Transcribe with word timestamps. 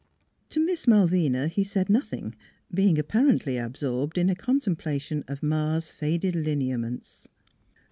To 0.49 0.59
Miss 0.59 0.87
Malvina 0.87 1.47
he 1.47 1.63
said 1.63 1.87
nothing, 1.87 2.33
being 2.73 2.97
apparently 2.97 3.57
absorbed 3.59 4.17
in 4.17 4.31
a 4.31 4.35
contemplation 4.35 5.23
of 5.27 5.43
Ma's 5.43 5.91
faded 5.91 6.33
lineaments. 6.35 7.27